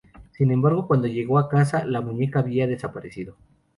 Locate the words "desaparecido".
2.65-3.37